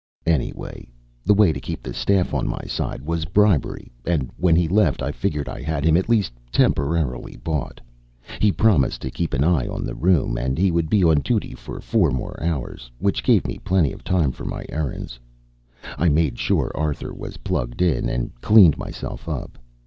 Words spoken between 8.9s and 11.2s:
to keep an eye on the room and he would be on